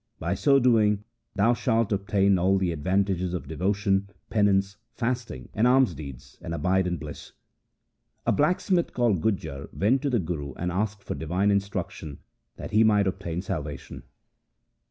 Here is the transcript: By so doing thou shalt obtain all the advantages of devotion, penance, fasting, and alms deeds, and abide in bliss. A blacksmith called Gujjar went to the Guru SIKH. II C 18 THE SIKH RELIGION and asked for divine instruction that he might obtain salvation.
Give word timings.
By 0.17 0.33
so 0.33 0.57
doing 0.57 1.03
thou 1.35 1.53
shalt 1.53 1.91
obtain 1.91 2.39
all 2.39 2.57
the 2.57 2.71
advantages 2.71 3.35
of 3.35 3.47
devotion, 3.47 4.09
penance, 4.31 4.77
fasting, 4.95 5.49
and 5.53 5.67
alms 5.67 5.93
deeds, 5.93 6.39
and 6.41 6.55
abide 6.55 6.87
in 6.87 6.97
bliss. 6.97 7.33
A 8.25 8.31
blacksmith 8.31 8.95
called 8.95 9.21
Gujjar 9.21 9.69
went 9.71 10.01
to 10.01 10.09
the 10.09 10.17
Guru 10.17 10.55
SIKH. 10.55 10.55
II 10.55 10.55
C 10.55 10.55
18 10.55 10.55
THE 10.55 10.55
SIKH 10.55 10.57
RELIGION 10.57 10.63
and 10.63 10.81
asked 10.81 11.03
for 11.03 11.13
divine 11.13 11.51
instruction 11.51 12.17
that 12.55 12.71
he 12.71 12.83
might 12.83 13.05
obtain 13.05 13.41
salvation. 13.43 14.01